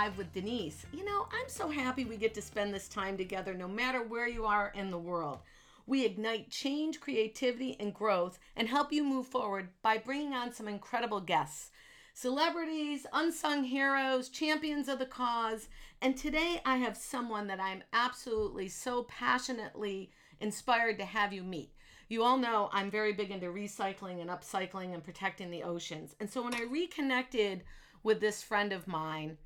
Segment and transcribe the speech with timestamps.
[0.00, 0.86] Drive with Denise.
[0.94, 4.26] You know, I'm so happy we get to spend this time together no matter where
[4.26, 5.40] you are in the world.
[5.86, 10.68] We ignite change, creativity, and growth and help you move forward by bringing on some
[10.68, 11.70] incredible guests
[12.14, 15.68] celebrities, unsung heroes, champions of the cause.
[16.00, 21.74] And today I have someone that I'm absolutely so passionately inspired to have you meet.
[22.08, 26.16] You all know I'm very big into recycling and upcycling and protecting the oceans.
[26.20, 27.64] And so when I reconnected
[28.02, 29.36] with this friend of mine,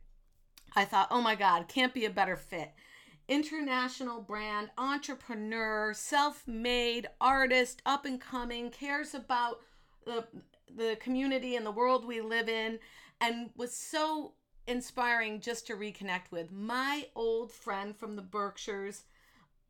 [0.76, 2.72] I thought, oh my God, can't be a better fit.
[3.28, 9.60] International brand, entrepreneur, self made artist, up and coming, cares about
[10.04, 10.26] the,
[10.74, 12.78] the community and the world we live in,
[13.20, 14.34] and was so
[14.66, 16.50] inspiring just to reconnect with.
[16.52, 19.04] My old friend from the Berkshires,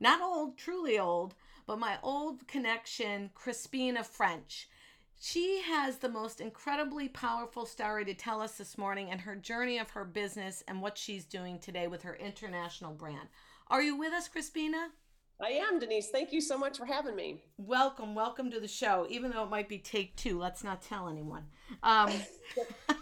[0.00, 1.34] not old, truly old,
[1.67, 4.67] but my old connection, Crispina ffrench.
[5.20, 9.79] She has the most incredibly powerful story to tell us this morning and her journey
[9.79, 13.29] of her business and what she's doing today with her international brand.
[13.69, 14.89] Are you with us, Crispina?
[15.41, 16.11] I am, Denise.
[16.11, 17.43] Thank you so much for having me.
[17.56, 19.06] Welcome, welcome to the show.
[19.09, 21.45] Even though it might be take two, let's not tell anyone.
[21.83, 22.12] Um,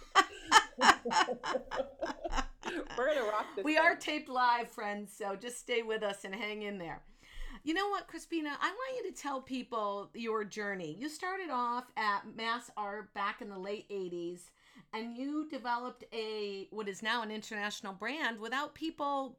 [2.97, 3.65] We're gonna rock this.
[3.65, 3.83] we thing.
[3.83, 7.03] are taped live, friends, so just stay with us and hang in there.
[7.65, 8.51] You know what, Crispina?
[8.61, 10.97] I want you to tell people your journey.
[10.99, 14.51] You started off at Mass Art back in the late 80s
[14.93, 19.39] and you developed a what is now an international brand without people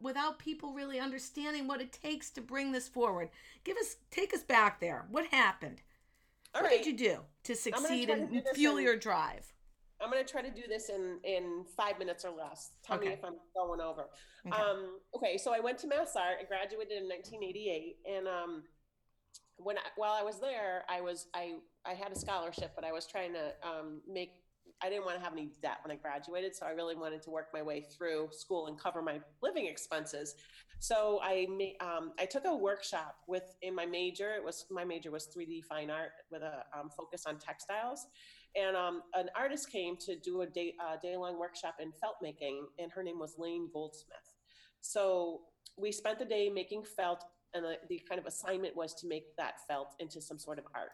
[0.00, 3.28] without people really understanding what it takes to bring this forward.
[3.64, 5.06] Give us take us back there.
[5.10, 5.82] What happened?
[6.54, 6.82] All what right.
[6.82, 9.52] did you do to succeed and fuel in- your drive?
[10.00, 12.70] I'm gonna try to do this in in five minutes or less.
[12.84, 13.08] Tell Okay.
[13.08, 14.08] me if I'm going over.
[14.46, 14.60] Okay.
[14.60, 16.38] Um, okay, so I went to Mass Art.
[16.40, 18.62] I graduated in 1988, and um,
[19.56, 21.54] when I, while I was there, I was I
[21.84, 24.30] I had a scholarship, but I was trying to um, make.
[24.80, 27.30] I didn't want to have any debt when I graduated, so I really wanted to
[27.30, 30.36] work my way through school and cover my living expenses.
[30.78, 31.48] So I
[31.80, 34.34] um, I took a workshop with in my major.
[34.36, 38.06] It was my major was 3D fine art with a um, focus on textiles,
[38.58, 42.16] and um, an artist came to do a day uh, day long workshop in felt
[42.22, 44.32] making, and her name was Lane Goldsmith.
[44.80, 45.42] So
[45.76, 47.24] we spent the day making felt,
[47.54, 50.64] and the, the kind of assignment was to make that felt into some sort of
[50.74, 50.90] art.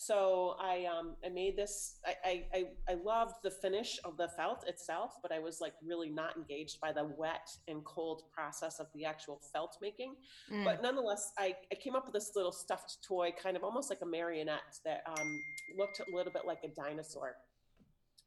[0.00, 1.98] So I um, I made this.
[2.06, 5.72] I, I I I loved the finish of the felt itself, but I was like
[5.84, 10.14] really not engaged by the wet and cold process of the actual felt making.
[10.52, 10.64] Mm.
[10.64, 13.98] But nonetheless, I, I came up with this little stuffed toy, kind of almost like
[14.00, 15.40] a marionette that um,
[15.76, 17.34] looked a little bit like a dinosaur.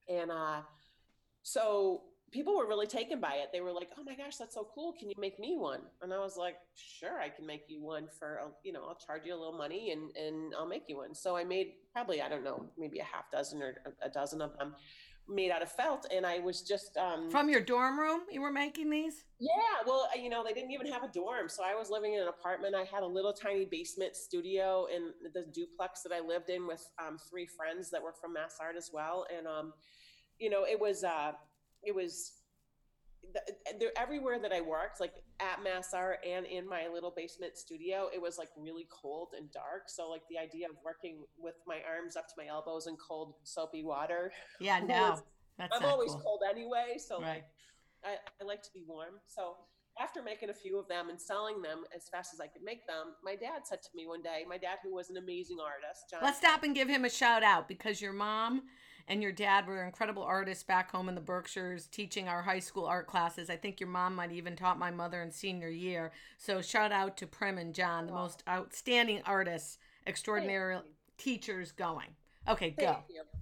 [0.09, 0.63] And uh,
[1.41, 2.01] so
[2.31, 3.49] people were really taken by it.
[3.51, 4.93] They were like, "Oh my gosh, that's so cool!
[4.93, 8.07] Can you make me one?" And I was like, "Sure, I can make you one
[8.19, 10.97] for a- you know, I'll charge you a little money and and I'll make you
[10.97, 14.41] one." So I made probably I don't know, maybe a half dozen or a dozen
[14.41, 14.75] of them
[15.27, 18.51] made out of felt, and I was just um, From your dorm room, you were
[18.51, 19.23] making these?
[19.39, 21.47] yeah, well, you know, they didn't even have a dorm.
[21.47, 22.75] So I was living in an apartment.
[22.75, 26.83] I had a little tiny basement studio in the duplex that I lived in with
[26.99, 29.25] um, three friends that were from Mass Art as well.
[29.35, 29.73] And, um,
[30.39, 31.31] you know, it was, uh,
[31.83, 32.33] it was,
[33.33, 33.39] the,
[33.79, 38.09] there, everywhere that I worked, like at Mass Art and in my little basement studio,
[38.13, 39.83] it was like really cold and dark.
[39.87, 43.35] So, like, the idea of working with my arms up to my elbows in cold,
[43.43, 45.11] soapy water, Yeah, no.
[45.11, 45.23] was-
[45.71, 46.21] I'm always cool.
[46.21, 46.95] cold anyway.
[46.97, 47.27] So, Right.
[47.35, 47.45] like,
[48.03, 49.19] I, I like to be warm.
[49.27, 49.57] So
[49.99, 52.87] after making a few of them and selling them as fast as I could make
[52.87, 56.09] them, my dad said to me one day, my dad, who was an amazing artist,
[56.09, 56.21] John.
[56.23, 58.63] Let's stop and give him a shout out because your mom
[59.11, 62.85] and your dad were incredible artists back home in the Berkshires teaching our high school
[62.85, 63.49] art classes.
[63.49, 66.13] I think your mom might even taught my mother in senior year.
[66.37, 70.77] So shout out to Prim and John, the most outstanding artists, extraordinary
[71.17, 72.07] teachers going.
[72.47, 72.99] Okay, go.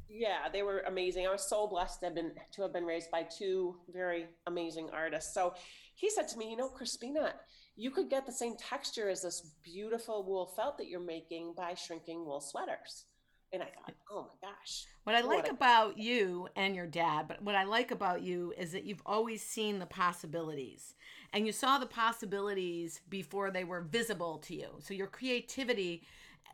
[0.10, 1.28] Yeah, they were amazing.
[1.28, 4.90] I was so blessed to have been to have been raised by two very amazing
[4.92, 5.36] artists.
[5.36, 5.54] So
[5.94, 7.34] he said to me, you know, Crispina,
[7.76, 11.76] you could get the same texture as this beautiful wool felt that you're making by
[11.76, 13.06] shrinking wool sweaters.
[13.52, 14.86] And I thought, oh my gosh.
[15.04, 18.54] What I like a- about you and your dad, but what I like about you
[18.58, 20.94] is that you've always seen the possibilities
[21.34, 24.68] and you saw the possibilities before they were visible to you.
[24.80, 26.04] So your creativity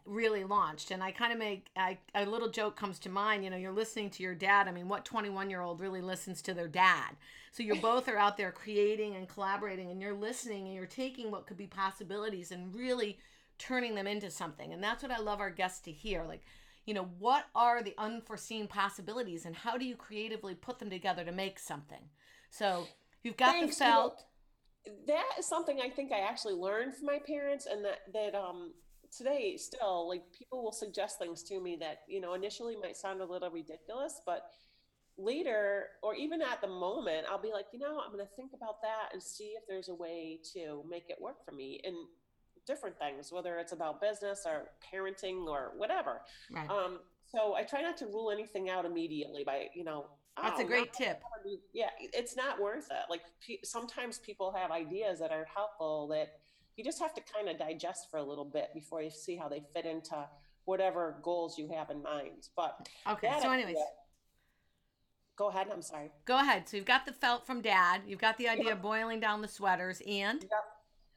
[0.05, 0.91] really launched.
[0.91, 3.43] And I kind of make I, a little joke comes to mind.
[3.43, 4.67] You know, you're listening to your dad.
[4.67, 7.15] I mean, what 21 year old really listens to their dad?
[7.51, 11.31] So you both are out there creating and collaborating, and you're listening and you're taking
[11.31, 13.17] what could be possibilities and really
[13.57, 14.73] turning them into something.
[14.73, 16.23] And that's what I love our guests to hear.
[16.23, 16.43] Like,
[16.85, 21.23] you know, what are the unforeseen possibilities, and how do you creatively put them together
[21.23, 22.09] to make something?
[22.49, 22.87] So
[23.23, 24.23] you've got Thanks, the felt.
[25.07, 28.73] that is something I think I actually learned from my parents, and that that um
[29.15, 33.21] today still like people will suggest things to me that you know initially might sound
[33.21, 34.47] a little ridiculous but
[35.17, 38.51] later or even at the moment i'll be like you know i'm going to think
[38.53, 41.93] about that and see if there's a way to make it work for me in
[42.65, 46.21] different things whether it's about business or parenting or whatever
[46.51, 46.69] Right.
[46.69, 50.05] um, so i try not to rule anything out immediately by you know
[50.41, 51.21] That's a "Oh, great now tip.
[51.73, 56.39] yeah it's not worth it like pe- sometimes people have ideas that are helpful that
[56.75, 59.47] you just have to kind of digest for a little bit before you see how
[59.47, 60.27] they fit into
[60.65, 63.27] whatever goals you have in mind but Okay.
[63.41, 63.77] So, idea- anyways,
[65.37, 66.67] go ahead i'm sorry go ahead.
[66.67, 68.01] So you've got the felt from dad.
[68.07, 70.45] You've got the idea of boiling down the sweaters, and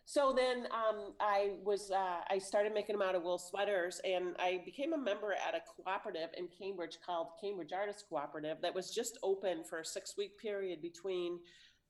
[0.09, 4.35] So then um, I was uh, I started making them out of wool sweaters, and
[4.39, 8.91] I became a member at a cooperative in Cambridge called Cambridge Artists Cooperative that was
[8.91, 11.39] just open for a six week period between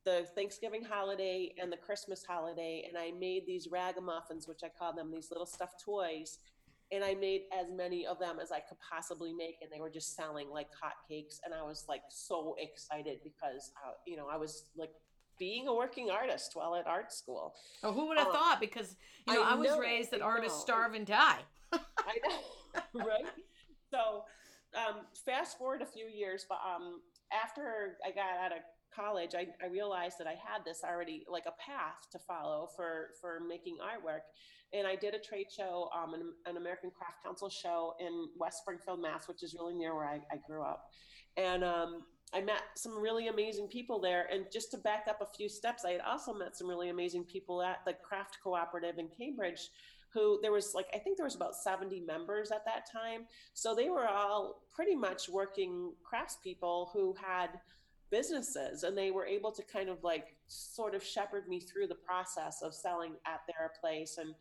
[0.04, 4.92] the Thanksgiving holiday and the Christmas holiday, and I made these ragamuffins, which I call
[4.92, 6.38] them these little stuffed toys.
[6.90, 9.90] And I made as many of them as I could possibly make, and they were
[9.90, 11.38] just selling like hotcakes.
[11.44, 14.90] And I was like so excited because, uh, you know, I was like
[15.38, 17.54] being a working artist while at art school.
[17.82, 18.60] oh, who would have Uh, thought?
[18.60, 18.96] Because
[19.26, 21.40] you know, I, I was know, raised that artists starve and die.
[21.72, 21.78] I
[22.28, 23.26] know, right?
[23.90, 24.24] So,
[24.76, 27.00] um, fast forward a few years, but um,
[27.32, 28.58] after I got out of
[28.94, 33.10] college, I, I realized that I had this already like a path to follow for
[33.20, 34.20] for making artwork,
[34.72, 38.58] and I did a trade show, um, an, an American Craft Council show in West
[38.62, 40.84] Springfield, Mass, which is really near where I, I grew up,
[41.36, 42.02] and um,
[42.34, 44.28] I met some really amazing people there.
[44.30, 47.24] And just to back up a few steps, I had also met some really amazing
[47.24, 49.70] people at the Craft Cooperative in Cambridge
[50.10, 53.26] who there was like I think there was about 70 members at that time.
[53.54, 57.60] So they were all pretty much working craftspeople who had
[58.10, 61.94] businesses and they were able to kind of like sort of shepherd me through the
[61.94, 64.34] process of selling at their place and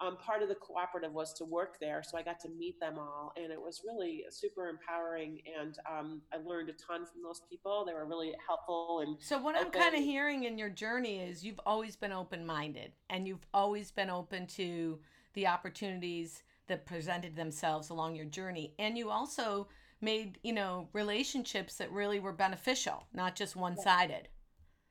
[0.00, 2.98] um, part of the cooperative was to work there so i got to meet them
[2.98, 7.42] all and it was really super empowering and um, i learned a ton from those
[7.50, 7.84] people.
[7.86, 11.44] They were really helpful and So what I'm kind of hearing in your journey is
[11.44, 14.98] you've always been open-minded and you've always been open to
[15.34, 19.68] the opportunities that presented themselves along your journey and you also
[20.00, 24.28] made, you know, relationships that really were beneficial, not just one-sided.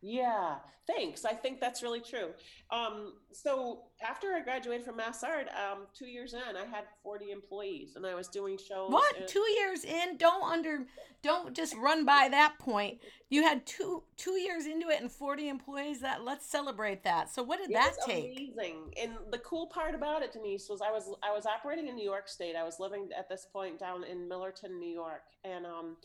[0.05, 0.55] Yeah,
[0.85, 1.23] thanks.
[1.23, 2.31] I think that's really true.
[2.71, 7.31] Um, so after I graduated from Mass Art, um, two years in, I had 40
[7.31, 8.91] employees and I was doing shows.
[8.91, 9.15] What?
[9.15, 10.85] and- 2 years in, don't under
[11.21, 12.99] don't just run by that point.
[13.29, 17.29] You had 2 2 years into it and 40 employees that let's celebrate that.
[17.29, 18.37] So what did It that take?
[18.37, 18.93] Amazing.
[19.01, 22.03] And the cool part about it, Denise, was I was I was operating in New
[22.03, 22.57] York State.
[22.57, 25.95] I was living at this point down in Millerton, New York, and um,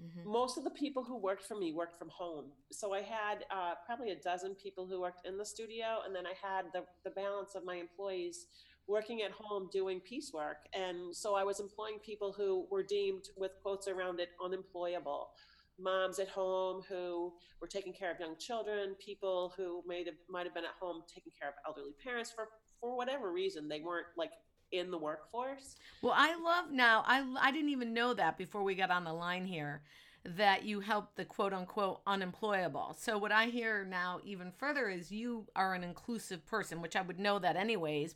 [0.00, 0.24] Mhm.
[0.24, 2.52] most of the people who worked for me worked from home.
[2.72, 6.26] So I had uh, probably a dozen people who worked in the studio, and then
[6.26, 8.46] I had the, the balance of my employees
[8.86, 10.68] working at home doing piecework.
[10.74, 15.30] And so I was employing people who were deemed, with quotes around it, unemployable.
[15.78, 20.44] Moms at home who were taking care of young children, people who might have, might
[20.44, 22.48] have been at home taking care of elderly parents for,
[22.80, 23.68] for whatever reason.
[23.68, 24.32] They weren't like
[24.72, 25.76] in the workforce.
[26.02, 27.04] Well, I love now.
[27.06, 29.82] I I didn't even know that before we got on the line here
[30.24, 32.96] that you help the quote unquote unemployable.
[32.98, 37.02] So what I hear now even further is you are an inclusive person, which I
[37.02, 38.14] would know that anyways,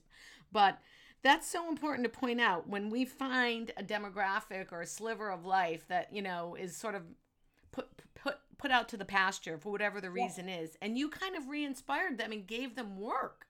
[0.51, 0.79] but
[1.23, 5.45] that's so important to point out when we find a demographic or a sliver of
[5.45, 7.03] life that, you know, is sort of
[7.73, 10.25] put put put out to the pasture for whatever the Yeah.
[10.25, 13.48] reason is and you kind of re-inspired them and gave them work.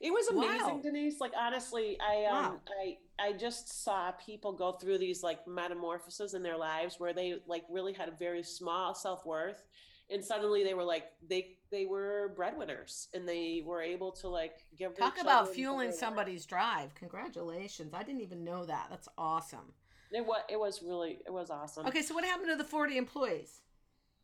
[0.00, 0.80] It was amazing, Wow.
[0.82, 1.20] Denise.
[1.20, 2.60] Like honestly, I um Wow.
[2.82, 7.36] I I just saw people go through these like metamorphoses in their lives where they
[7.46, 9.62] like really had a very small self-worth
[10.10, 14.64] and suddenly they were like they they were breadwinners and they were able to like
[14.78, 16.94] give Talk about fueling somebody's drive.
[16.94, 17.92] Congratulations.
[17.94, 18.86] I didn't even know that.
[18.90, 19.72] That's awesome.
[20.12, 21.86] It was it was really it was awesome.
[21.86, 23.60] Okay, so what happened to the 40 employees?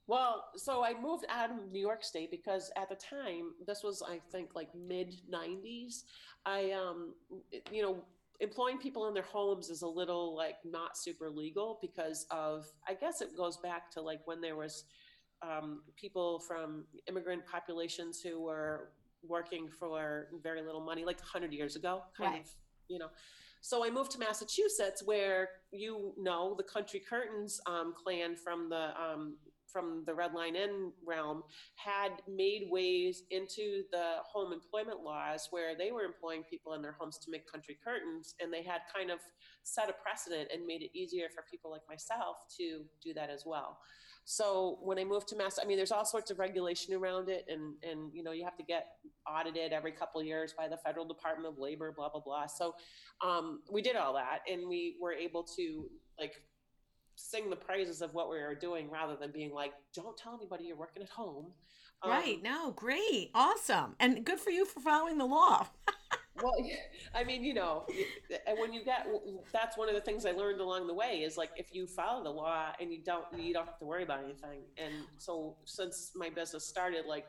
[0.09, 4.03] Well, so I moved out of New York State because at the time, this was
[4.03, 6.05] I think like mid '90s.
[6.45, 7.15] I, um,
[7.71, 8.05] you know,
[8.41, 12.95] employing people in their homes is a little like not super legal because of I
[12.95, 14.85] guess it goes back to like when there was
[15.43, 18.91] um, people from immigrant populations who were
[19.27, 22.41] working for very little money, like 100 years ago, kind Right.
[22.41, 22.49] of,
[22.89, 23.09] you know.
[23.61, 28.91] So I moved to Massachusetts, where you know the Country Curtains um, clan from the
[29.01, 29.37] um,
[29.73, 31.43] from the Red Lion Inn realm
[31.77, 36.93] had made ways into the home employment laws where they were employing people in their
[36.93, 39.19] homes to make country curtains, and they had kind of
[39.63, 43.45] set a precedent and made it easier for people like myself to do that as
[43.47, 43.79] well.
[44.25, 47.45] So when I moved to Mass, I mean, there's all sorts of regulation around it,
[47.49, 48.87] and and you know you have to get
[49.27, 52.47] audited every couple years by the federal Department of Labor, blah blah blah.
[52.47, 52.75] So
[53.25, 56.35] um, we did all that, and we were able to like
[57.17, 60.65] sing the praises of what we were doing rather than being like, don't tell anybody
[60.65, 61.47] you're working at home.
[62.03, 62.43] Um, right.
[62.43, 63.31] No, great.
[63.35, 63.95] Awesome.
[64.01, 65.69] And good for you for following the law.
[66.43, 66.55] well,
[67.15, 67.87] I mean, you know,
[68.47, 69.07] and when you get,
[69.53, 72.25] that's one of the things I learned along the way is like, if you follow
[72.25, 74.63] the law and you don't, you don't have to worry about anything.
[74.79, 77.29] And so since my business started, like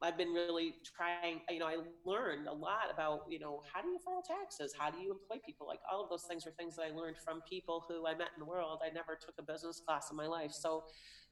[0.00, 3.88] I've been really trying, you know, I learned a lot about, you know, how do
[3.88, 4.72] you file taxes?
[4.78, 5.66] How do you employ people?
[5.66, 8.28] Like all of those things are things that I learned from people who I met
[8.36, 8.78] in the world.
[8.84, 10.52] I never took a business class in my life.
[10.52, 10.84] So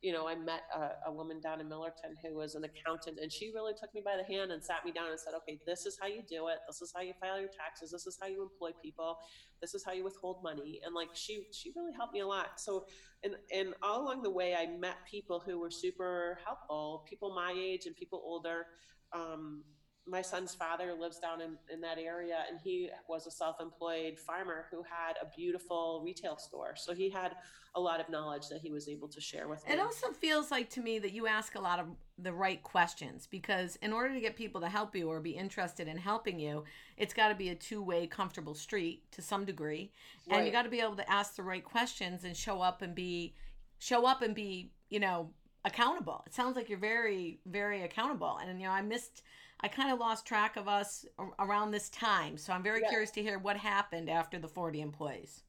[0.02, 3.32] you know, I met a, a, woman down in Millerton who was an accountant, and
[3.32, 5.86] she really took me by the hand and sat me down and said, "Okay, this
[5.86, 6.58] is how you do it.
[6.66, 7.92] This is how you file your taxes.
[7.92, 9.16] This is how you employ people.
[9.60, 12.60] This is how you withhold money." And like she, she really helped me a lot.
[12.60, 12.84] So,
[13.24, 17.54] and and all along the way, I met people who were super helpful, people my
[17.56, 18.66] age and people older.
[19.12, 19.64] Um,
[20.08, 24.66] my son's father lives down in, in that area and he was a self-employed farmer
[24.70, 26.75] who had a beautiful retail store.
[26.76, 27.32] So he had
[27.75, 29.75] a lot of knowledge that he was able to share with me.
[29.75, 31.86] it also feels like to me that you ask a lot of
[32.18, 35.86] the right questions because in order to get people to help you or be interested
[35.86, 36.64] in helping you
[36.96, 39.92] it's got to be a two-way comfortable street to some degree.
[40.30, 42.94] And you got to be able to ask the right questions and show up and
[42.94, 43.34] be
[43.78, 45.30] show up and be you know
[45.64, 46.22] accountable.
[46.26, 48.38] It sounds like you're very very accountable.
[48.42, 49.22] And you know i missed
[49.60, 51.06] I kind of lost track of us
[51.38, 52.36] around this time.
[52.36, 52.88] So I'm very yeah.
[52.88, 55.42] curious to hear what happened after the 40 employees.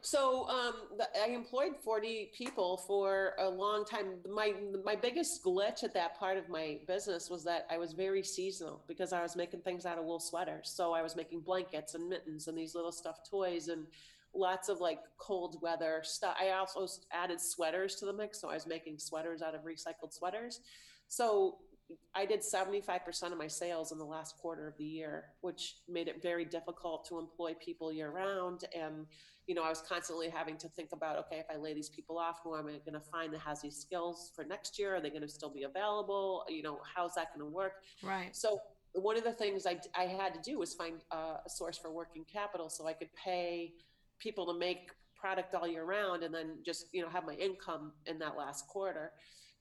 [0.00, 4.14] So um, the, I employed 40 people for a long time.
[4.28, 4.54] My
[4.84, 8.82] my biggest glitch at that part of my business was that I was very seasonal
[8.86, 10.72] because I was making things out of wool sweaters.
[10.74, 13.86] So I was making blankets and mittens and these little stuffed toys and
[14.34, 16.36] lots of like cold weather stuff.
[16.40, 20.12] I also added sweaters to the mix, so I was making sweaters out of recycled
[20.12, 20.60] sweaters.
[21.08, 21.58] So
[22.14, 26.08] I did 75% of my sales in the last quarter of the year, which made
[26.08, 28.64] it very difficult to employ people year round.
[28.74, 29.06] And,
[29.46, 32.18] you know, I was constantly having to think about, okay, if I lay these people
[32.18, 34.96] off, who am I going to find that has these skills for next year?
[34.96, 36.44] Are they going to still be available?
[36.48, 37.82] You know, how's that going to work?
[38.02, 38.34] Right.
[38.34, 38.60] So
[38.94, 41.90] one of the things I, I had to do was find uh, a source for
[41.90, 43.72] working capital so I could pay
[44.18, 47.92] people to make product all year round and then just, you know, have my income
[48.06, 49.12] in that last quarter.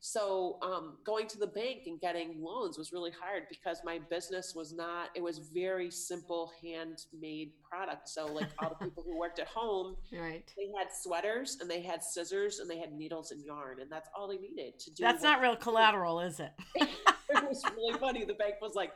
[0.04, 4.54] So um, going to the bank and getting loans was really hard because my business
[4.56, 8.10] was not, it was very simple handmade product.
[8.10, 10.44] So like all the people who worked at home, right.
[10.58, 14.10] they had sweaters and they had scissors and they had needles and yarn and that's
[14.18, 15.04] all they needed to do.
[15.04, 16.52] That's not real collateral, is it?
[17.36, 18.26] it was really funny.
[18.26, 18.92] The bank was like,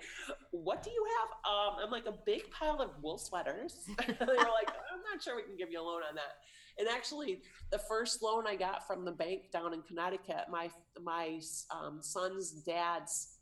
[0.52, 1.52] what do you have?
[1.52, 3.86] Um, I'm like a big pile of wool sweaters.
[4.08, 6.36] they were like, I'm not sure we can give you a loan on that.
[6.78, 10.70] And actually, the first loan I got from the bank down in Connecticut, my
[11.02, 11.40] my
[11.72, 13.38] um, son's dad's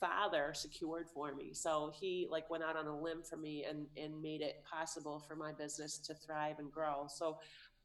[0.00, 1.50] father secured for me.
[1.52, 5.22] So he like went out on a limb for me and and made it possible
[5.28, 7.06] for my business to thrive and grow.
[7.08, 7.38] So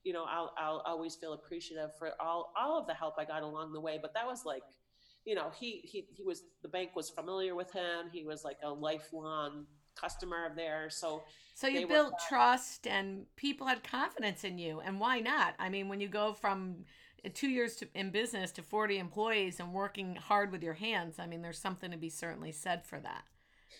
[0.05, 3.41] you know, I'll I'll always feel appreciative for all all of the help I got
[3.41, 3.99] along the way.
[4.01, 4.63] But that was like,
[5.25, 8.09] you know, he he he was the bank was familiar with him.
[8.11, 9.65] He was like a lifelong
[9.99, 10.95] customer of theirs.
[10.95, 11.23] So
[11.55, 14.81] so you built were, trust and people had confidence in you.
[14.81, 15.55] And why not?
[15.57, 16.85] I mean, when you go from
[17.33, 21.25] two years to, in business to 40 employees and working hard with your hands, I
[21.25, 23.23] mean, there's something to be certainly said for that.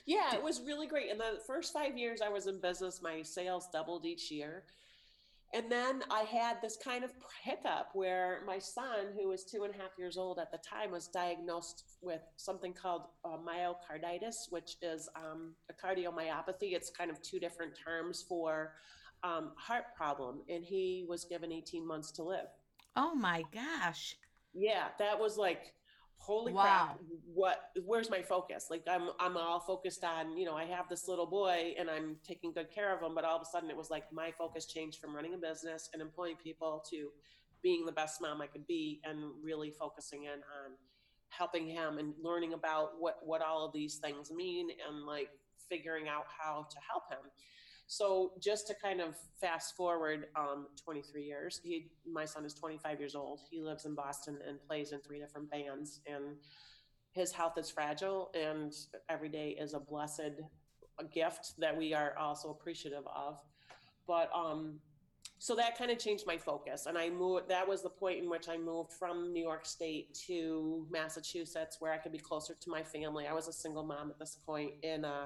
[0.06, 1.12] Yeah, it was really great.
[1.12, 4.64] In the first five years I was in business, my sales doubled each year.
[5.56, 9.74] And then I had this kind of hiccup where my son, who was two and
[9.74, 14.76] a half years old at the time, was diagnosed with something called uh, myocarditis, which
[14.82, 16.74] is um, a cardiomyopathy.
[16.74, 18.74] It's kind of two different terms for
[19.24, 20.42] um, heart problem.
[20.50, 22.48] And he was given 18 months to live.
[22.98, 24.18] Oh my gosh.
[24.54, 25.74] Yeah, that was like
[26.18, 26.62] holy wow.
[26.62, 27.00] crap
[27.34, 31.08] what where's my focus like i'm i'm all focused on you know i have this
[31.08, 33.78] little boy and i'm taking good care of him but all of a sudden it
[33.78, 37.10] was like my focus changed from running a business and employing people to
[37.62, 40.72] being the best mom i could be and really focusing in on
[41.30, 45.30] helping him and learning about what what all of these things mean and like
[45.70, 47.30] figuring out how to help him
[47.88, 53.00] so just to kind of fast forward um, 23 years, he, my son is 25
[53.00, 53.42] years old.
[53.50, 56.38] He lives in Boston and plays in three different bands, and
[57.12, 58.74] his health is fragile, and
[59.10, 60.42] every day is a blessed
[61.14, 63.40] gift that we are also appreciative of.
[64.08, 64.80] But um,
[65.38, 68.30] so that kind of changed my focus and i moved that was the point in
[68.30, 72.70] which i moved from new york state to massachusetts where i could be closer to
[72.70, 75.26] my family i was a single mom at this point and uh,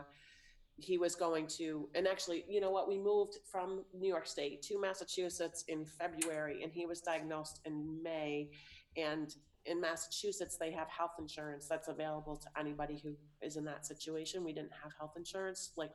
[0.82, 4.62] he was going to and actually you know what we moved from new york state
[4.62, 8.50] to massachusetts in february and he was diagnosed in may
[8.98, 13.86] and in massachusetts they have health insurance that's available to anybody who is in that
[13.86, 15.92] situation we didn't have health insurance like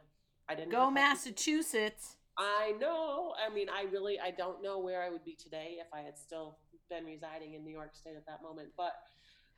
[0.49, 3.33] i didn't go massachusetts I know.
[3.39, 6.19] I mean, I really, I don't know where I would be today if I had
[6.19, 6.59] still
[6.91, 8.71] been residing in New York State at that moment.
[8.77, 8.95] But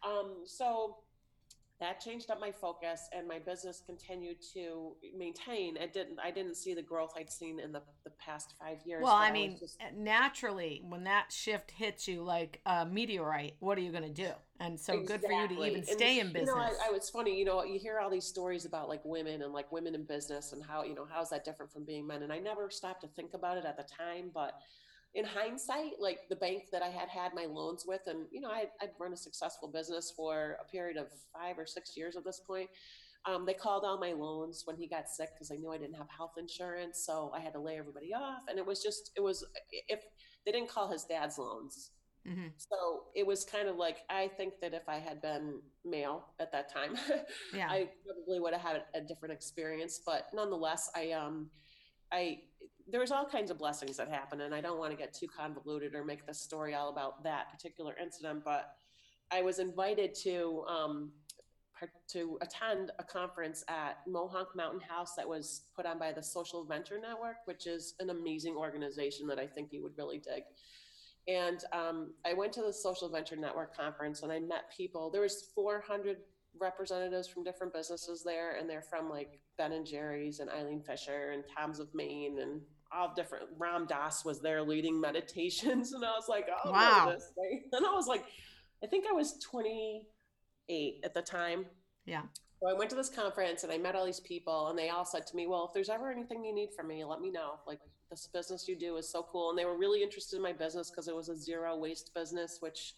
[0.07, 0.99] um, so
[1.79, 5.77] that changed up my focus, and my business continued to maintain.
[5.77, 6.19] It didn't.
[6.19, 9.03] I didn't see the growth I'd seen in the, the past five years.
[9.03, 9.77] Well, I mean, just...
[9.81, 14.09] Eh, naturally, when that shift hits you like a meteorite, what are you going to
[14.09, 14.31] do?
[14.59, 15.19] And so, exactly.
[15.19, 16.49] good for you to even stay and, in business.
[16.49, 17.39] You know, I, I, it's funny.
[17.39, 20.53] You know, you hear all these stories about like women and like women in business
[20.53, 22.23] and how you know how's that different from being men.
[22.23, 24.55] And I never stopped to think about it at the time, but
[25.17, 28.51] in hindsight, like the bank that I had had my loans with, and you know,
[28.51, 32.25] I, I'd run a successful business for a period of five or six years at
[32.25, 32.69] this point.
[33.25, 35.97] Um, they called all my loans when he got sick because they knew I didn't
[35.97, 38.43] have health insurance, so I had to lay everybody off.
[38.49, 39.43] And it was just, it was
[39.89, 40.01] if
[40.45, 41.93] they didn't call his dad's loans,
[42.29, 42.49] mm-hmm.
[42.59, 46.53] so it was kind of like I think that if I had been male at
[46.53, 46.95] that time,
[47.55, 47.69] yeah.
[47.71, 50.03] I probably would have had a different experience.
[50.05, 51.49] But nonetheless, I um,
[52.13, 52.41] I
[52.89, 55.95] there's all kinds of blessings that happen and i don't want to get too convoluted
[55.95, 58.77] or make the story all about that particular incident but
[59.31, 61.11] i was invited to um,
[62.09, 66.65] to attend a conference at mohonk mountain house that was put on by the social
[66.65, 70.43] venture network which is an amazing organization that i think you would really dig.
[71.29, 75.11] And um, i went to the social venture network conference and i met people.
[75.11, 76.19] There was 400
[76.59, 81.33] representatives from different businesses there and they're from like ben and jerry's and eileen fisher
[81.35, 82.61] and tom's of maine and
[82.93, 83.45] all different.
[83.59, 87.13] Ram Dass was there leading meditations, and I was like, oh, wow.
[87.13, 87.33] This,
[87.73, 88.25] And I was like,
[88.83, 91.67] I think I was 28 at the time.
[92.05, 92.23] Yeah.
[92.63, 95.05] So I went to this conference and I met all these people, and they all
[95.05, 97.61] said to me, "Well, if there's ever anything you need from me, let me know.
[97.67, 100.53] Like this business you do is so cool." And they were really interested in my
[100.53, 102.95] business because it was a zero waste business, which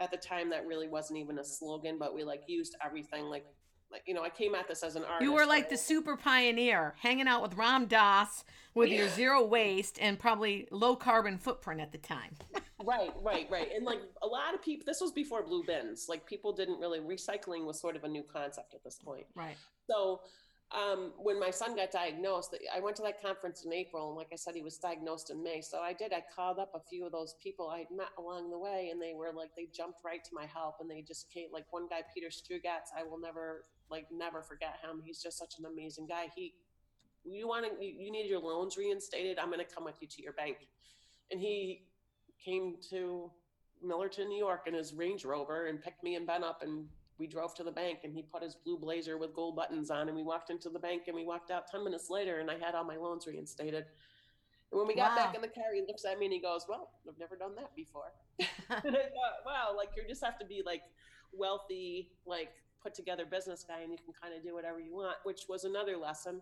[0.00, 3.44] at the time that really wasn't even a slogan, but we like used everything like
[3.90, 5.22] like you know, I came at this as an artist.
[5.22, 8.98] You were like the super pioneer, hanging out with Ram Dass with yeah.
[8.98, 12.36] your zero waste and probably low carbon footprint at the time.
[12.84, 13.68] right, right, right.
[13.74, 16.06] And like a lot of people, this was before blue bins.
[16.08, 19.26] Like people didn't really recycling was sort of a new concept at this point.
[19.34, 19.56] Right.
[19.88, 20.20] So
[20.72, 24.28] um, when my son got diagnosed, I went to that conference in April, and like
[24.32, 25.60] I said, he was diagnosed in May.
[25.62, 26.12] So I did.
[26.12, 29.12] I called up a few of those people I'd met along the way, and they
[29.12, 31.48] were like, they jumped right to my help, and they just came.
[31.52, 35.00] Like one guy, Peter Strugatz, I will never like never forget him.
[35.04, 36.28] He's just such an amazing guy.
[36.34, 36.54] He,
[37.24, 39.38] you want to, you, need your loans reinstated.
[39.38, 40.56] I'm going to come with you to your bank,
[41.30, 41.82] and he
[42.42, 43.30] came to
[43.84, 46.86] Millerton, New York, in his Range Rover, and picked me and Ben up and
[47.20, 50.08] we drove to the bank and he put his blue blazer with gold buttons on
[50.08, 52.54] and we walked into the bank and we walked out 10 minutes later and I
[52.58, 53.84] had all my loans reinstated.
[54.72, 55.26] And when we got wow.
[55.26, 57.54] back in the car, he looks at me and he goes, Well, I've never done
[57.56, 58.12] that before.
[58.38, 60.82] and I thought, wow, like you just have to be like
[61.32, 65.16] wealthy, like put together business guy and you can kind of do whatever you want,
[65.24, 66.40] which was another lesson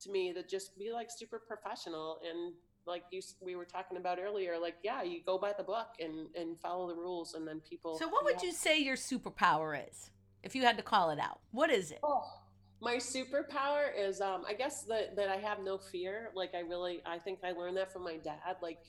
[0.00, 2.54] to me that just be like super professional and
[2.86, 6.26] like you we were talking about earlier like yeah you go by the book and
[6.34, 10.10] and follow the rules and then people so what would you say your superpower is
[10.44, 11.40] if you had to call it out?
[11.50, 12.00] What is it?
[12.02, 12.28] Oh,
[12.80, 17.00] my superpower is um i guess that that i have no fear like i really
[17.06, 18.80] i think i learned that from my dad like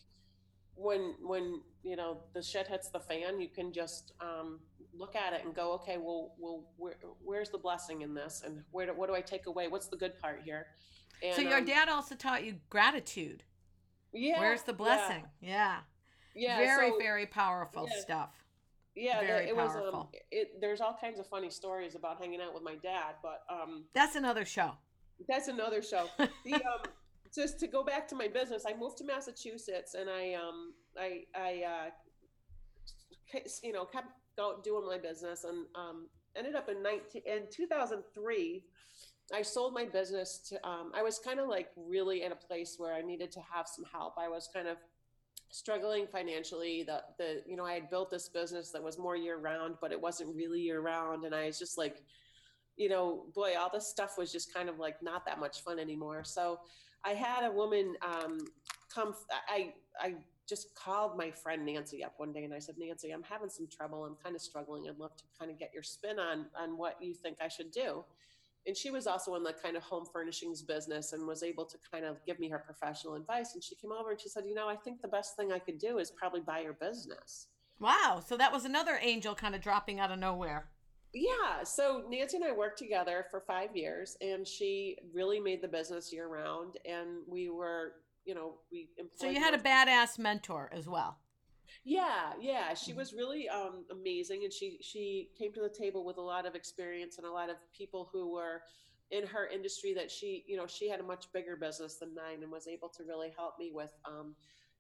[0.76, 4.60] when when you know the shit hits the fan you can just um
[4.98, 8.64] look at it and go okay well well where, where's the blessing in this and
[8.72, 10.68] where do, what do i take away what's the good part here
[11.24, 13.44] and, so your um, dad also taught you gratitude
[14.16, 14.40] yeah.
[14.40, 15.24] Where's the blessing?
[15.42, 15.78] Yeah.
[16.34, 16.58] Yeah.
[16.58, 18.02] yeah very, so, very powerful yeah.
[18.02, 18.30] stuff.
[18.96, 19.82] Yeah, very it powerful.
[19.82, 19.94] was.
[19.94, 23.42] Um, it, there's all kinds of funny stories about hanging out with my dad, but
[23.52, 24.72] um, that's another show.
[25.28, 26.08] That's another show.
[26.18, 26.82] the, um,
[27.34, 31.24] just to go back to my business, I moved to Massachusetts, and I, um, I,
[31.36, 31.64] I,
[33.36, 34.08] uh, you know, kept
[34.64, 38.64] doing my business, and um, ended up in 19 in 2003.
[39.34, 42.76] I sold my business to, um, I was kind of like really in a place
[42.78, 44.14] where I needed to have some help.
[44.20, 44.78] I was kind of
[45.50, 46.84] struggling financially.
[46.84, 49.92] The, the, you know, I had built this business that was more year round, but
[49.92, 51.26] it wasn't really year round.
[51.26, 52.04] And I was just like,
[52.78, 55.80] you know, boy, all this stuff was just kind of like not that much fun
[55.80, 56.24] anymore.
[56.24, 56.60] So
[57.04, 58.40] I had a woman um,
[58.94, 59.16] come,
[59.50, 60.16] I, I
[60.48, 63.68] just called my friend Nancy up one day and I said, Nancy, I'm having some
[63.68, 64.06] trouble.
[64.06, 64.88] I'm kind of struggling.
[64.88, 67.72] I'd love to kind of get your spin on, on what you think I should
[67.72, 68.04] do
[68.68, 71.78] and she was also in the kind of home furnishings business and was able to
[71.92, 73.54] kind of give me her professional advice.
[73.54, 75.60] And she came over and she said, you know, I think the best thing I
[75.60, 77.48] could do is probably buy your business.
[77.80, 78.24] Wow.
[78.26, 80.70] So that was another angel kind of dropping out of nowhere.
[81.14, 81.64] Yeah.
[81.64, 86.12] So Nancy and I worked together for five years, and she really made the business
[86.12, 86.78] year round.
[86.86, 87.94] And we were,
[88.26, 91.20] you know, we So you had a badass mentor as well.
[91.84, 96.18] Yeah, yeah, she was really um, amazing, and she she came to the table with
[96.18, 98.62] a lot of experience and a lot of people who were
[99.12, 102.42] in her industry that she, you know, she had a much bigger business than mine,
[102.42, 104.36] and was able to really help me with um,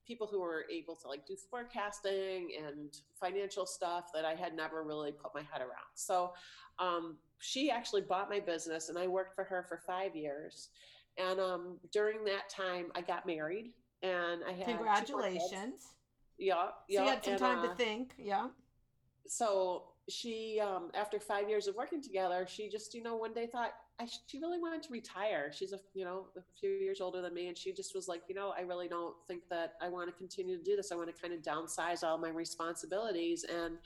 [0.07, 4.83] people who were able to like do forecasting and financial stuff that I had never
[4.83, 5.93] really put my head around.
[5.95, 6.33] So
[6.79, 10.69] um, she actually bought my business, and I worked for her for five years.
[11.17, 13.71] And um, during that time, I got married,
[14.03, 15.93] and I had congratulations.
[16.37, 16.99] Yeah, yeah.
[16.99, 18.13] So you had some and, time uh, to think.
[18.17, 18.47] Yeah.
[19.27, 23.47] So she, um, after five years of working together, she just, you know, one day
[23.47, 25.51] thought I, she really wanted to retire.
[25.53, 28.23] She's a, you know, a few years older than me, and she just was like,
[28.27, 30.91] you know, I really don't think that I want to continue to do this.
[30.91, 33.77] I want to kind of downsize all my responsibilities and.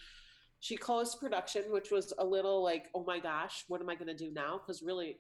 [0.62, 4.10] She closed production, which was a little like, oh my gosh, what am I going
[4.10, 4.58] to do now?
[4.60, 5.16] Because really,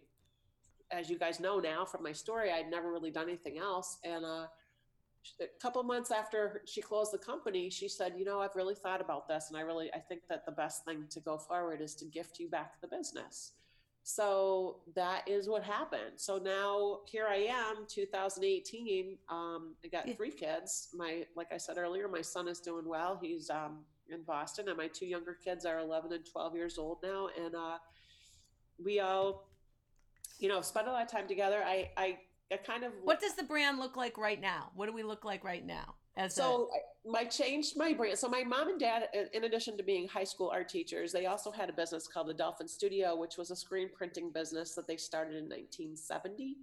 [0.92, 3.98] as you guys know now from my story, I'd never really done anything else.
[4.04, 4.48] And uh,
[5.40, 9.02] a couple months after she closed the company, she said, "You know, I've really thought
[9.02, 11.96] about this, and I really I think that the best thing to go forward is
[11.96, 13.54] to gift you back the business."
[14.04, 16.14] So that is what happened.
[16.16, 19.18] So now here I am, 2018.
[19.30, 20.90] Um, I got three kids.
[20.96, 23.20] My like I said earlier, my son is doing well.
[23.22, 27.00] He's um, in Boston, and my two younger kids are 11 and 12 years old
[27.04, 27.78] now, and uh,
[28.84, 29.49] we all,
[30.40, 31.62] you know, spend a lot of time together.
[31.66, 32.18] I I,
[32.52, 34.72] I kind of What does the brand look like right now?
[34.76, 35.96] What do we look like right now?
[36.18, 36.70] As so
[37.06, 38.18] my changed my brand.
[38.18, 41.52] So my mom and dad, in- addition to being high school art teachers, they also
[41.52, 44.98] had a business called the Dolphin Studio, which was a screen printing business that they
[44.98, 46.58] started in 1970.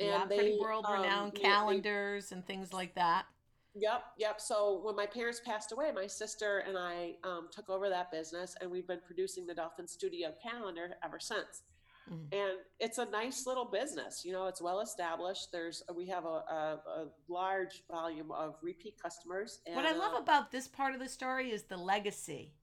[0.00, 3.26] a yeah, they, pretty world renowned um, they- calendars and things like that.
[3.74, 4.40] Yep, yep.
[4.40, 8.54] So when my parents passed away, my sister and I um, took over that business,
[8.60, 11.62] and we've been producing the Dolphin Studio calendar ever since.
[12.10, 12.28] Mhm.
[12.32, 14.24] And it's a nice little business.
[14.24, 15.52] You know, it's well established.
[15.52, 19.60] There's we have a, a, a large volume of repeat customers.
[19.66, 22.54] And, What I love uh, about this part of the story is the legacy.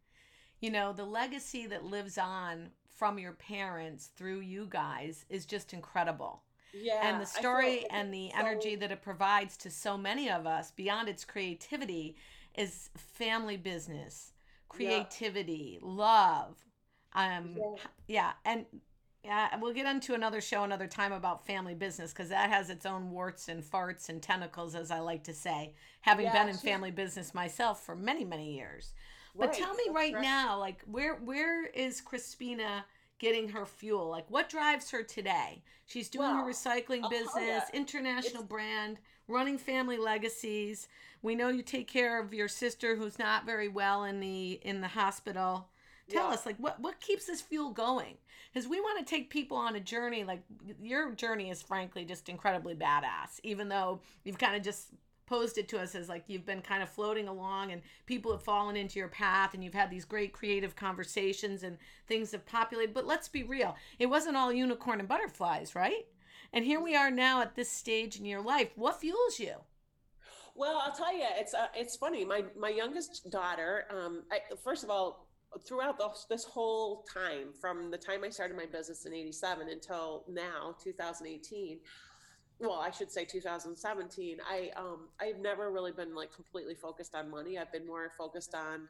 [0.60, 5.74] You know, the legacy that lives on from your parents through you guys is just
[5.74, 6.44] incredible.
[6.74, 10.46] yeah, and the story and the so- energy that it provides to so many of
[10.46, 12.16] us beyond its creativity
[12.56, 14.34] is family business
[14.68, 16.56] creativity love
[17.14, 17.76] um Yeah.
[18.08, 18.66] yeah and
[19.24, 22.86] yeah we'll get into another show another time about family business because that has its
[22.86, 26.56] own warts and farts and tentacles as i like to say having Yeah, been in
[26.56, 26.62] sure.
[26.72, 28.94] family business myself for many many years
[29.38, 30.24] but Right, tell me right right.
[30.24, 32.84] now, like where where is Crispina
[33.20, 34.10] getting her fuel?
[34.10, 35.62] Like what drives her today?
[35.86, 40.88] She's doing her Well, recycling I'll tell business, international it's- brand, running family legacies.
[41.22, 44.82] We know you take care of your sister who's not very well in the in
[44.82, 45.70] the hospital.
[46.10, 46.32] Tell Yeah.
[46.32, 48.18] us like what what keeps this fuel going?
[48.54, 50.24] Because we want to take people on a journey.
[50.24, 50.44] Like
[50.82, 53.40] your journey is frankly just incredibly badass.
[53.44, 54.90] Even though you've kind of just
[55.28, 58.42] posed it to us as like you've been kind of floating along and people have
[58.42, 62.96] fallen into your path and you've had these great creative conversations and things have populated
[62.96, 66.08] but let's be real it wasn't all unicorn and butterflies right
[66.52, 69.54] and here we are now at this stage in your life what fuels you
[70.56, 72.26] Well, I'll tell you, it's uh, it's funny.
[72.26, 75.29] My my youngest daughter, um, I, first of all,
[75.66, 80.76] throughout this whole time, from the time I started my business in '87 until now,
[80.84, 81.80] 2018.
[82.60, 84.38] Well, I should say 2017.
[84.48, 87.58] I um I've never really been like completely focused on money.
[87.58, 88.88] I've been more focused on,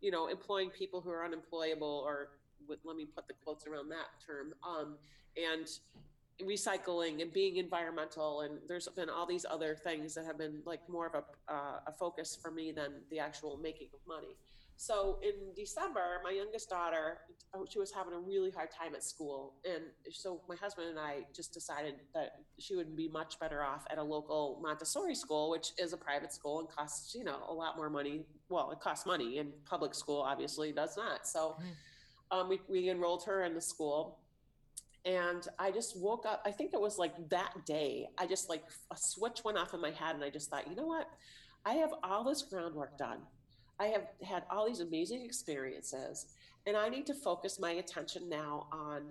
[0.00, 2.30] you know, employing people who are unemployable, or
[2.68, 4.52] with, let me put the quotes around that term.
[4.62, 4.96] Um,
[5.36, 5.66] and
[6.42, 10.80] recycling and being environmental and there's been all these other things that have been like
[10.88, 14.34] more of a, uh, a focus for me than the actual making of money
[14.82, 17.18] so in december my youngest daughter
[17.54, 20.98] oh, she was having a really hard time at school and so my husband and
[20.98, 25.50] i just decided that she would be much better off at a local montessori school
[25.50, 28.80] which is a private school and costs you know a lot more money well it
[28.80, 31.56] costs money and public school obviously does not so
[32.32, 34.18] um, we, we enrolled her in the school
[35.04, 36.42] and I just woke up.
[36.46, 38.06] I think it was like that day.
[38.18, 40.76] I just like a switch went off in my head, and I just thought, you
[40.76, 41.08] know what?
[41.66, 43.18] I have all this groundwork done.
[43.82, 46.26] I have had all these amazing experiences,
[46.66, 49.02] and I need to focus my attention now on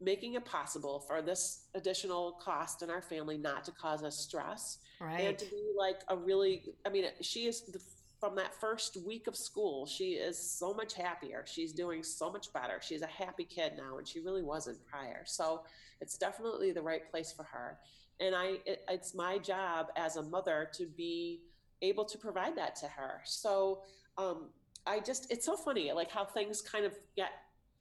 [0.00, 4.78] making it possible for this additional cost in our family not to cause us stress
[5.20, 6.62] and to be like a really.
[6.86, 7.80] I mean, she is the
[8.20, 11.44] from that first week of school, she is so much happier.
[11.46, 12.80] She's doing so much better.
[12.80, 15.24] She's a happy kid now, and she really wasn't prior.
[15.26, 15.62] So
[16.00, 17.78] it's definitely the right place for her.
[18.20, 21.40] And I, it, it's my job as a mother to be
[21.82, 23.20] able to provide that to her.
[23.24, 23.82] So
[24.18, 24.46] um,
[24.86, 27.30] I just, it's so funny, like how things kind of get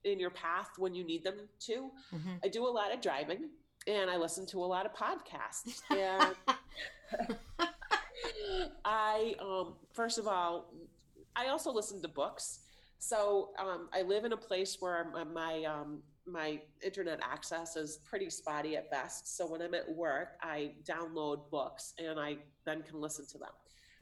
[0.04, 1.90] in your path when you need them to.
[2.14, 2.36] Mm-hmm.
[2.44, 3.50] I do a lot of driving
[3.88, 5.82] and I listen to a lot of podcasts.
[7.20, 7.38] And
[8.86, 10.74] I, um, first of all,
[11.36, 12.60] I also listen to books.
[13.00, 17.98] So um, I live in a place where my my, um, my internet access is
[17.98, 19.36] pretty spotty at best.
[19.36, 23.50] So when I'm at work, I download books and I then can listen to them.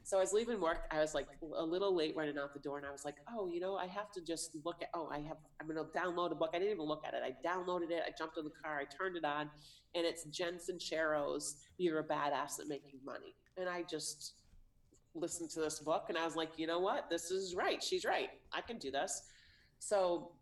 [0.04, 0.86] So I was leaving work.
[0.90, 3.48] I was like a little late running out the door, and I was like, "Oh,
[3.48, 4.88] you know, I have to just look at.
[4.94, 5.36] Oh, I have.
[5.60, 6.50] I'm to download a book.
[6.54, 7.22] I didn't even look at it.
[7.24, 8.02] I downloaded it.
[8.06, 8.80] I jumped in the car.
[8.80, 9.50] I turned it on,
[9.94, 14.34] and it's Jen Sincero's "You're a Badass at Making Money." And I just
[15.14, 17.10] listened to this book, and I was like, you know what?
[17.10, 17.82] This is right.
[17.82, 18.30] She's right.
[18.52, 19.22] I can do this.
[19.78, 20.32] So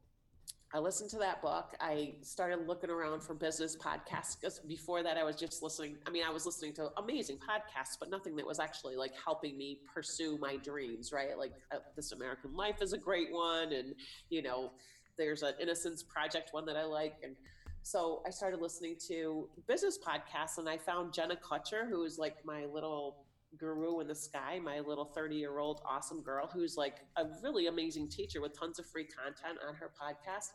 [0.72, 1.74] I listened to that book.
[1.80, 5.96] I started looking around for business podcasts because before that, I was just listening.
[6.06, 9.58] I mean, I was listening to amazing podcasts, but nothing that was actually like helping
[9.58, 11.36] me pursue my dreams, right?
[11.36, 13.72] Like uh, This American Life is a great one.
[13.72, 13.94] And,
[14.28, 14.70] you know,
[15.18, 17.16] there's an Innocence Project one that I like.
[17.24, 17.34] And
[17.82, 22.44] so I started listening to business podcasts and I found Jenna Kutcher, who is like
[22.44, 23.24] my little
[23.58, 27.66] guru in the sky, my little 30 year old awesome girl who's like a really
[27.66, 30.50] amazing teacher with tons of free content on her podcast.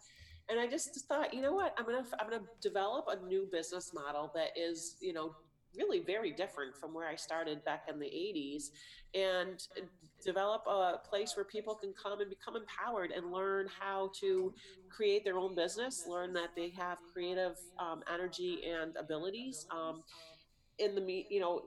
[0.50, 3.94] And I just thought, you know what, I'm gonna I'm gonna develop a new business
[3.94, 5.36] model that is, you know,
[5.76, 8.70] really very different from where I started back in the 80s
[9.14, 9.68] and
[10.24, 14.54] develop a place where people can come and become empowered and learn how to
[14.90, 19.66] create their own business, learn that they have creative um, energy and abilities.
[19.72, 20.04] Um,
[20.78, 21.64] in the you know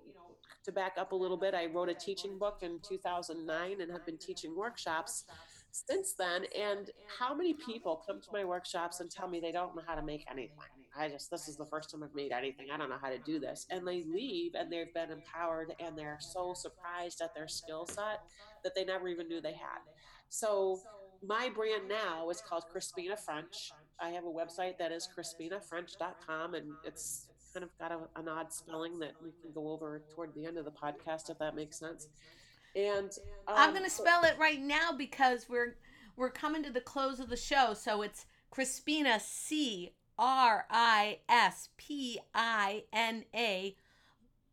[0.65, 4.05] to back up a little bit, I wrote a teaching book in 2009 and have
[4.05, 5.25] been teaching workshops
[5.71, 6.45] since then.
[6.59, 9.95] And how many people come to my workshops and tell me they don't know how
[9.95, 10.57] to make anything?
[10.99, 12.67] I just, this is the first time I've made anything.
[12.73, 13.67] I don't know how to do this.
[13.71, 18.21] And they leave and they've been empowered and they're so surprised at their skill set
[18.65, 19.81] that they never even knew they had.
[20.29, 20.81] So
[21.27, 23.71] my brand now is called Crispina ffrench.
[24.01, 28.53] I have a website that is crispinaffrench.com and it's kind of got a, an odd
[28.53, 31.79] spelling that we can go over toward the end of the podcast if that makes
[31.79, 32.09] sense.
[32.77, 33.11] And
[33.49, 35.77] um, I'm going to spell it right now because we're
[36.17, 37.75] we're coming to the close of the show.
[37.75, 43.75] So it's Crispina C R I S P I N A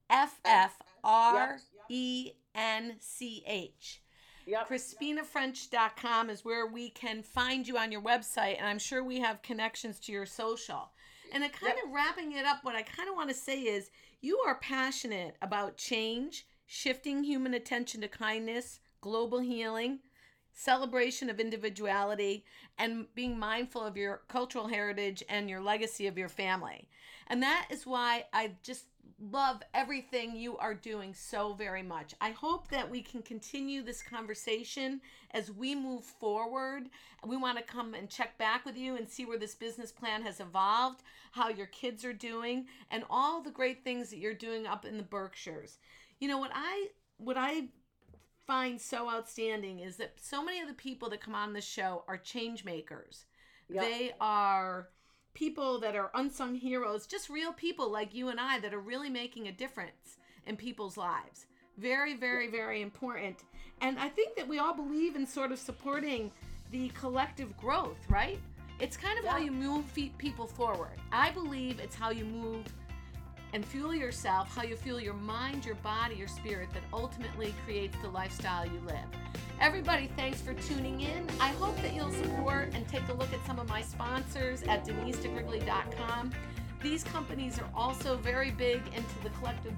[0.09, 4.01] F F R E N C H.
[4.47, 4.69] Yep.
[4.69, 9.41] Crispinaffrench.com is where we can find you on your website, and I'm sure we have
[9.41, 10.91] connections to your social.
[11.33, 11.85] And it kind yep.
[11.85, 13.89] of wrapping it up, what I kind of want to say is
[14.21, 19.99] you are passionate about change, shifting human attention to kindness, global healing,
[20.55, 22.43] celebration of individuality,
[22.77, 26.87] and being mindful of your cultural heritage and your legacy of your family.
[27.27, 28.85] And that is why I just
[29.19, 32.13] love everything you are doing so very much.
[32.19, 34.99] I hope that we can continue this conversation
[35.31, 36.89] as we move forward.
[37.25, 40.21] We want to come and check back with you and see where this business plan
[40.23, 44.67] has evolved, how your kids are doing, and all the great things that you're doing
[44.67, 45.77] up in the Berkshires.
[46.19, 46.87] You know what I
[47.17, 47.69] what I
[48.45, 52.03] find so outstanding is that so many of the people that come on the show
[52.07, 53.25] are change makers.
[53.69, 53.83] Yep.
[53.83, 54.89] They are
[55.33, 59.09] people that are unsung heroes, just real people like you and I that are really
[59.09, 61.45] making a difference in people's lives.
[61.77, 63.43] Very, very, very important.
[63.81, 66.31] And I think that we all believe in sort of supporting
[66.71, 68.39] the collective growth, right?
[68.79, 69.31] It's kind of yeah.
[69.31, 69.85] how you move
[70.17, 70.97] people forward.
[71.11, 72.63] I believe it's how you move
[73.55, 77.95] and fuel yourself, how you fuel your mind, your body, your spirit that ultimately creates
[78.01, 79.05] the lifestyle you live.
[79.61, 81.25] Everybody, thanks for tuning in.
[81.39, 84.85] I hope that you'll support and take a look at some of my sponsors at
[84.85, 86.33] denisedigrigoli.com.
[86.83, 89.73] These companies are also very big into the collective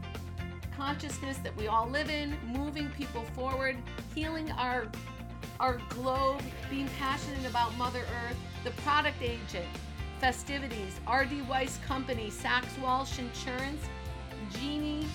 [0.76, 3.78] consciousness that we all live in, moving people forward,
[4.16, 4.88] healing our
[5.60, 9.66] our globe, being passionate about Mother Earth, the product agent,
[10.20, 11.44] Festivities, R.D.
[11.44, 13.84] Weiss Company, Sachs Walsh Insurance,
[14.52, 15.06] Jeannie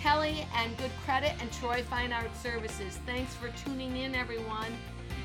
[0.00, 2.98] Kelly and Good Credit, and Troy Fine Art Services.
[3.04, 4.72] Thanks for tuning in, everyone.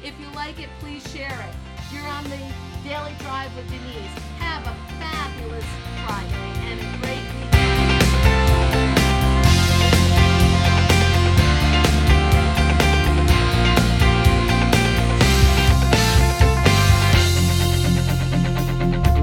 [0.04, 1.56] If you like it, please share it.
[1.94, 2.38] You're on the
[2.84, 4.20] Daily Drive with Denise.
[4.40, 5.66] Have a fabulous
[6.06, 7.33] Friday and a great